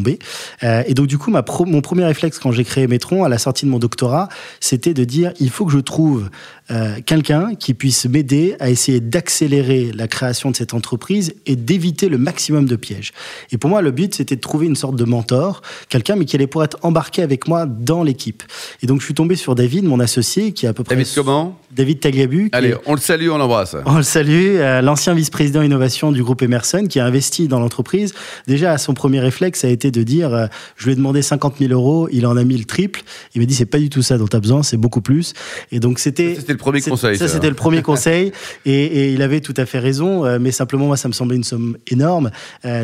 Euh, 0.62 0.83
et 0.87 0.95
donc 0.95 1.07
du 1.07 1.19
coup, 1.19 1.31
ma 1.31 1.43
pro- 1.43 1.64
mon 1.67 1.81
premier 1.81 2.05
réflexe 2.05 2.38
quand 2.38 2.52
j'ai 2.52 2.64
créé 2.64 2.87
Metron 2.87 3.25
à 3.25 3.28
la 3.28 3.38
sortie 3.38 3.67
de 3.67 3.71
mon 3.71 3.78
doctorat, 3.78 4.28
c'était 4.61 4.95
de 4.95 5.05
dire 5.05 5.33
il 5.40 5.50
faut 5.50 5.67
que 5.67 5.73
je 5.73 5.78
trouve 5.78 6.31
euh, 6.71 6.97
quelqu'un 7.05 7.55
qui 7.55 7.75
puisse 7.75 8.07
m'aider 8.07 8.57
à 8.61 8.71
essayer 8.71 9.00
d'accélérer 9.00 9.90
la 9.95 10.07
création 10.09 10.50
de 10.50 10.57
cette 10.57 10.75
entreprise 10.75 11.35
et 11.47 11.57
d'éviter 11.57 12.09
le 12.09 12.19
maximum 12.19 12.67
de 12.67 12.76
pièges. 12.76 13.12
Et 13.52 13.59
pour 13.59 13.71
moi, 13.71 13.81
le 13.83 13.90
but, 13.90 14.14
c'était 14.14 14.37
de 14.37 14.40
trouver 14.40 14.67
une 14.67 14.76
sorte 14.76 14.97
de 14.97 15.05
mentor, 15.05 15.62
quelqu'un 15.88 16.17
mais 16.17 16.25
qui 16.25 16.37
allait 16.37 16.47
pouvoir 16.47 16.67
être 16.67 16.78
embarqué 16.83 17.23
avec 17.23 17.49
moi 17.49 17.67
dans 17.67 18.02
l'équipe. 18.02 18.43
Et 18.83 18.87
donc 18.87 19.00
je 19.00 19.05
suis 19.07 19.14
tombé 19.14 19.35
sur 19.37 19.55
David, 19.55 19.85
mon 19.85 20.00
associé, 20.00 20.52
qui 20.52 20.67
est 20.67 20.69
à 20.69 20.73
peu 20.75 20.85
près 20.85 20.95
David, 20.95 21.14
comment? 21.14 21.59
David 21.71 22.01
Tagliabu, 22.01 22.49
Allez, 22.53 22.71
est- 22.71 22.77
on 22.87 22.95
le 22.95 23.01
salue, 23.01 23.29
on 23.31 23.39
l'embrasse. 23.39 23.77
on 23.87 23.97
le 23.99 24.03
salue, 24.03 24.57
euh, 24.57 24.81
l'ancien 24.81 25.15
vice-président 25.15 25.63
innovation 25.63 26.13
du 26.13 26.23
groupe 26.23 26.43
Emerson 26.43 26.87
qui 26.89 26.99
a 27.01 27.05
investi 27.05 27.47
dans 27.49 27.61
l'entreprise. 27.61 28.15
Déjà, 28.47 28.79
son 28.79 28.95
premier 28.95 29.21
réflexe 29.21 29.65
a 29.65 29.69
été 29.69 29.91
de 29.91 30.03
dire, 30.03 30.33
euh, 30.35 30.47
je 30.77 30.87
lui 30.87 30.93
ai 30.93 30.97
demandé 30.97 31.21
50 31.23 31.57
000 31.59 31.73
euros, 31.73 32.09
il 32.11 32.27
en 32.27 32.37
a 32.37 32.45
mis 32.45 32.57
le 32.57 32.65
triple. 32.65 33.03
Il 33.35 33.41
m'a 33.41 33.47
dit, 33.47 33.55
c'est 33.55 33.67
pas 33.67 33.79
du 33.79 33.91
tout 33.91 34.03
ça 34.03 34.17
dont 34.19 34.27
tu 34.27 34.37
as 34.37 34.41
besoin, 34.41 34.63
c'est 34.63 34.77
beaucoup 34.77 35.01
plus. 35.01 35.35
Et 35.71 35.79
donc, 35.81 35.99
c'était... 35.99 36.35
C'était 36.37 36.53
le 36.53 36.59
premier 36.59 36.81
conseil, 36.81 37.17
Ça, 37.19 37.29
ça. 37.29 37.35
c'était 37.35 37.49
le 37.49 37.55
premier 37.55 37.83
conseil. 37.83 38.33
Et, 38.65 38.73
et 38.85 39.13
il 39.13 39.23
avait 39.23 39.41
tout 39.41 39.55
à 39.57 39.67
fait 39.67 39.79
raison. 39.79 40.25
euh, 40.25 40.39
mais 40.41 40.53
simplement, 40.53 40.87
moi, 40.87 40.97
ça 40.97 41.09
me 41.09 41.13
semblait 41.13 41.37
une 41.37 41.45
somme 41.45 41.77
énorme. 41.89 42.31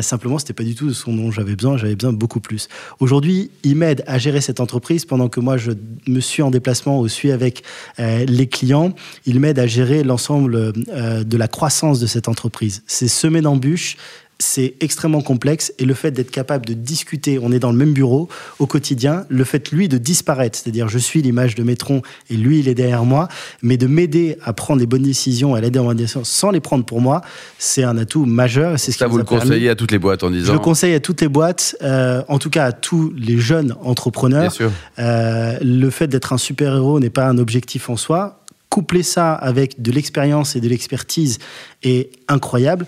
Simplement, 0.01 0.37
c'était 0.39 0.53
pas 0.53 0.63
du 0.63 0.75
tout 0.75 0.93
ce 0.93 1.09
dont 1.09 1.31
j'avais 1.31 1.55
besoin. 1.55 1.77
J'avais 1.77 1.95
besoin 1.95 2.13
de 2.13 2.17
beaucoup 2.17 2.39
plus. 2.39 2.67
Aujourd'hui, 2.99 3.49
il 3.63 3.75
m'aide 3.75 4.03
à 4.07 4.17
gérer 4.17 4.41
cette 4.41 4.59
entreprise 4.59 5.05
pendant 5.05 5.27
que 5.29 5.39
moi, 5.39 5.57
je 5.57 5.71
me 6.07 6.19
suis 6.19 6.43
en 6.43 6.51
déplacement 6.51 6.99
ou 6.99 7.07
suis 7.07 7.31
avec 7.31 7.63
les 7.97 8.47
clients. 8.47 8.84
Il 9.25 9.39
m'aide 9.39 9.59
à 9.59 9.67
gérer 9.67 10.03
l'ensemble 10.03 10.73
euh, 10.89 11.23
de 11.23 11.37
la 11.37 11.47
croissance 11.47 11.99
de 11.99 12.07
cette 12.07 12.27
entreprise. 12.27 12.83
C'est 12.87 13.07
semé 13.07 13.41
d'embûches. 13.41 13.97
C'est 14.37 14.73
extrêmement 14.81 15.21
complexe 15.21 15.71
et 15.79 15.85
le 15.85 15.93
fait 15.93 16.11
d'être 16.11 16.29
capable 16.29 16.65
de 16.65 16.73
discuter, 16.73 17.39
on 17.41 17.53
est 17.53 17.59
dans 17.59 17.71
le 17.71 17.77
même 17.77 17.93
bureau 17.93 18.27
au 18.59 18.67
quotidien, 18.67 19.25
le 19.29 19.45
fait 19.45 19.71
lui 19.71 19.87
de 19.87 19.97
disparaître, 19.97 20.59
c'est-à-dire 20.59 20.89
je 20.89 20.97
suis 20.97 21.21
l'image 21.21 21.55
de 21.55 21.63
Métron 21.63 22.01
et 22.29 22.35
lui 22.35 22.59
il 22.59 22.67
est 22.67 22.73
derrière 22.75 23.05
moi, 23.05 23.29
mais 23.61 23.77
de 23.77 23.87
m'aider 23.87 24.37
à 24.43 24.51
prendre 24.51 24.81
les 24.81 24.87
bonnes 24.87 25.03
décisions, 25.03 25.55
à 25.55 25.61
l'aider 25.61 25.79
en 25.79 25.85
bonnes 25.85 25.95
décisions 25.95 26.25
sans 26.25 26.51
les 26.51 26.59
prendre 26.59 26.83
pour 26.83 26.99
moi, 26.99 27.21
c'est 27.59 27.83
un 27.83 27.97
atout 27.97 28.25
majeur. 28.25 28.73
et 28.73 28.77
C'est 28.77 28.91
ce 28.91 28.97
Ça, 28.97 29.05
qui 29.05 29.11
vous 29.11 29.19
le 29.19 29.23
conseillez 29.23 29.69
à 29.69 29.75
toutes 29.75 29.93
les 29.93 29.99
boîtes 29.99 30.21
en 30.23 30.27
Je 30.27 30.33
disant. 30.33 30.51
le 30.51 30.59
conseille 30.59 30.93
à 30.95 30.99
toutes 30.99 31.21
les 31.21 31.29
boîtes, 31.29 31.77
euh, 31.81 32.21
en 32.27 32.37
tout 32.37 32.49
cas 32.49 32.65
à 32.65 32.71
tous 32.73 33.13
les 33.17 33.37
jeunes 33.37 33.67
Bien 33.67 33.77
entrepreneurs. 33.83 34.51
sûr. 34.51 34.69
Euh, 34.99 35.57
le 35.61 35.89
fait 35.89 36.07
d'être 36.07 36.33
un 36.33 36.37
super-héros 36.37 36.99
n'est 36.99 37.09
pas 37.09 37.25
un 37.25 37.37
objectif 37.37 37.89
en 37.89 37.95
soi. 37.95 38.41
Coupler 38.75 39.03
ça 39.03 39.33
avec 39.33 39.81
de 39.81 39.89
l'expérience 39.89 40.57
et 40.57 40.59
de 40.59 40.67
l'expertise 40.67 41.39
est 41.81 42.09
incroyable. 42.27 42.85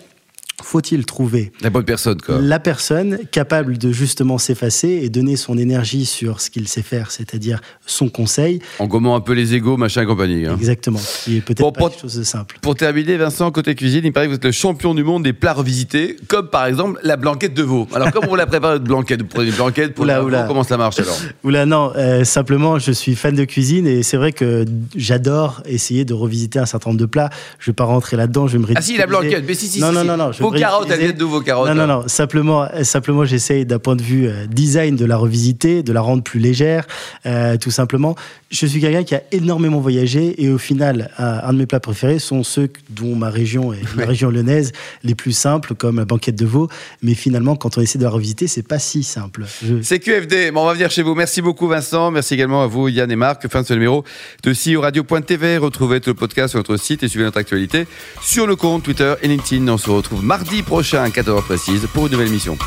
Faut-il 0.63 1.05
trouver 1.05 1.51
La 1.61 1.69
bonne 1.69 1.85
personne, 1.85 2.19
quoi. 2.19 2.39
la 2.41 2.59
personne 2.59 3.19
capable 3.31 3.77
de 3.77 3.91
justement 3.91 4.39
s'effacer 4.39 4.89
et 5.03 5.09
donner 5.09 5.35
son 5.35 5.55
énergie 5.55 6.05
sur 6.05 6.41
ce 6.41 6.49
qu'il 6.49 6.67
sait 6.67 6.81
faire, 6.81 7.11
c'est-à-dire 7.11 7.61
son 7.85 8.09
conseil, 8.09 8.59
En 8.79 8.87
gommant 8.87 9.15
un 9.15 9.21
peu 9.21 9.33
les 9.33 9.53
égaux, 9.53 9.77
machin 9.77 10.01
et 10.01 10.05
compagnie. 10.07 10.47
hein. 10.47 10.55
exactement, 10.59 10.99
qui 11.23 11.37
est 11.37 11.41
peut-être 11.41 11.59
Bon, 11.61 11.71
pas 11.71 11.81
pour- 11.81 11.89
quelque 11.91 12.01
chose 12.01 12.15
de 12.15 12.23
simple. 12.23 12.57
Pour 12.61 12.73
terminer, 12.73 13.17
Vincent, 13.17 13.51
côté 13.51 13.75
cuisine, 13.75 14.01
il 14.03 14.11
paraît 14.11 14.25
que 14.25 14.31
vous 14.31 14.35
êtes 14.37 14.45
le 14.45 14.51
champion 14.51 14.95
du 14.95 15.03
monde 15.03 15.21
des 15.23 15.33
plats 15.33 15.53
revisités, 15.53 16.15
comme 16.27 16.47
par 16.49 16.65
exemple 16.65 16.99
la 17.03 17.17
blanquette 17.17 17.53
de 17.53 17.61
veau. 17.63 17.87
Alors, 17.93 18.11
comment 18.11 18.27
vous 18.27 18.35
la 18.35 18.47
préparez, 18.47 18.73
votre 18.73 18.85
blanquette? 18.85 19.21
Vous 19.21 19.27
prenez 19.27 19.49
une 19.49 19.55
blanquette 19.55 19.93
pour 19.93 20.05
Oula, 20.05 20.23
oula. 20.23 20.43
Comment 20.47 20.63
ça 20.63 20.77
marche 20.77 20.99
alors? 20.99 21.17
Oula, 21.43 21.67
non, 21.67 21.93
euh, 21.95 22.23
simplement, 22.23 22.79
je 22.79 22.91
suis 22.91 23.15
fan 23.15 23.35
de 23.35 23.45
cuisine 23.45 23.85
et 23.85 24.01
c'est 24.01 24.17
vrai 24.17 24.31
que 24.31 24.65
j'adore 24.95 25.61
essayer 25.65 26.03
de 26.03 26.15
revisiter 26.15 26.57
un 26.57 26.65
certain 26.65 26.89
nombre 26.89 26.99
de 26.99 27.05
plats. 27.05 27.29
Je 27.59 27.69
vais 27.69 27.75
pas 27.75 27.83
rentrer 27.85 28.17
là-dedans, 28.17 28.47
je 28.47 28.57
vais 28.57 28.63
me 28.65 28.67
Ah 28.75 28.81
si, 28.81 28.97
la 28.97 29.05
blanquette, 29.05 29.43
mais 29.47 29.53
si, 29.53 29.67
si, 29.67 29.79
non, 29.79 29.89
si, 29.89 29.93
non, 29.93 30.01
si. 30.01 30.07
non, 30.07 30.17
non, 30.17 30.31
je 30.31 30.46
Vos 30.51 30.57
carottes, 30.59 30.89
elles 30.91 30.99
viennent 30.99 31.11
d'où 31.17 31.29
vos 31.29 31.41
carottes 31.41 31.69
Non, 31.69 31.75
non, 31.75 31.87
non. 32.01 32.07
Simplement, 32.07 32.67
simplement 32.83 33.25
j'essaye 33.25 33.65
d'un 33.65 33.79
point 33.79 33.95
de 33.95 34.01
vue 34.01 34.27
euh, 34.27 34.45
design 34.47 34.95
de 34.95 35.05
la 35.05 35.17
revisiter, 35.17 35.83
de 35.83 35.93
la 35.93 36.01
rendre 36.01 36.23
plus 36.23 36.39
légère, 36.39 36.85
euh, 37.25 37.57
tout 37.57 37.71
simplement. 37.71 38.15
Je 38.49 38.65
suis 38.65 38.79
quelqu'un 38.79 39.03
qui 39.03 39.13
a 39.13 39.21
énormément 39.33 39.79
voyagé 39.81 40.41
et 40.41 40.49
au 40.49 40.57
final, 40.57 41.11
euh, 41.19 41.39
un 41.43 41.51
de 41.53 41.57
mes 41.57 41.65
plats 41.65 41.81
préférés 41.81 42.19
sont 42.19 42.43
ceux 42.43 42.69
dont 42.89 43.15
ma 43.15 43.29
région 43.29 43.73
est 43.73 43.81
la 43.97 44.05
région 44.05 44.29
lyonnaise, 44.29 44.71
les 45.03 45.15
plus 45.15 45.33
simples, 45.33 45.75
comme 45.75 45.97
la 45.97 46.05
banquette 46.05 46.35
de 46.35 46.45
veau. 46.45 46.69
Mais 47.01 47.13
finalement, 47.13 47.55
quand 47.57 47.77
on 47.77 47.81
essaie 47.81 47.97
de 47.99 48.03
la 48.03 48.09
revisiter, 48.09 48.47
c'est 48.47 48.65
pas 48.65 48.79
si 48.79 49.03
simple. 49.03 49.43
Je- 49.63 49.81
C'est 49.81 49.99
QFD. 49.99 50.51
Bon, 50.51 50.61
on 50.61 50.65
va 50.65 50.73
venir 50.73 50.89
chez 50.91 51.01
vous. 51.03 51.13
Merci 51.13 51.41
beaucoup, 51.41 51.67
Vincent. 51.67 52.09
Merci 52.11 52.35
également 52.35 52.63
à 52.63 52.67
vous, 52.67 52.87
Yann 52.87 53.11
et 53.11 53.15
Marc. 53.17 53.47
Fin 53.49 53.63
de 53.63 53.67
ce 53.67 53.73
numéro 53.73 54.05
de 54.43 54.53
CEO 54.53 54.79
Radio.tv. 54.81 55.57
Retrouvez 55.57 55.99
le 56.05 56.13
podcast 56.13 56.51
sur 56.51 56.59
notre 56.59 56.77
site 56.77 57.03
et 57.03 57.09
suivez 57.09 57.25
notre 57.25 57.37
actualité 57.39 57.85
sur 58.21 58.47
le 58.47 58.55
compte 58.55 58.83
Twitter 58.83 59.13
et 59.21 59.27
LinkedIn. 59.27 59.67
On 59.67 59.77
se 59.77 59.89
retrouve 59.89 60.23
mardi 60.37 60.61
prochain 60.61 61.03
à 61.03 61.09
14h 61.09 61.41
précise 61.41 61.87
pour 61.91 62.05
une 62.05 62.11
nouvelle 62.11 62.27
émission. 62.27 62.59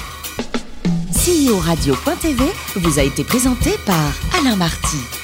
CEO 1.12 1.56
Radio.tv 1.60 2.44
vous 2.74 2.98
a 2.98 3.02
été 3.04 3.22
présenté 3.22 3.76
par 3.86 4.12
Alain 4.36 4.56
Marty. 4.56 5.19